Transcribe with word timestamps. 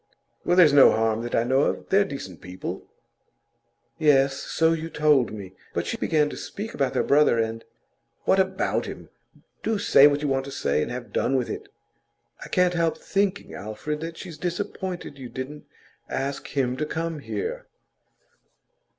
'Well, 0.43 0.57
there's 0.57 0.73
no 0.73 0.91
harm 0.93 1.21
that 1.21 1.35
I 1.35 1.43
know 1.43 1.61
of. 1.61 1.89
They're 1.89 2.03
decent 2.03 2.41
people.' 2.41 2.87
'Yes; 3.99 4.35
so 4.41 4.73
you 4.73 4.89
told 4.89 5.31
me. 5.31 5.53
But 5.75 5.85
she 5.85 5.95
began 5.95 6.27
to 6.31 6.37
speak 6.37 6.73
about 6.73 6.95
their 6.95 7.03
brother, 7.03 7.37
and' 7.37 7.63
'What 8.25 8.39
about 8.39 8.87
him? 8.87 9.09
Do 9.61 9.77
say 9.77 10.07
what 10.07 10.23
you 10.23 10.27
want 10.27 10.45
to 10.45 10.51
say, 10.51 10.81
and 10.81 10.89
have 10.89 11.13
done 11.13 11.35
with 11.35 11.51
it!' 11.51 11.69
'I 12.43 12.47
can't 12.49 12.73
help 12.73 12.97
thinking, 12.97 13.53
Alfred, 13.53 13.99
that 14.01 14.17
she's 14.17 14.39
disappointed 14.39 15.19
you 15.19 15.29
didn't 15.29 15.67
ask 16.09 16.47
him 16.47 16.77
to 16.77 16.85
come 16.87 17.19
here. 17.19 17.67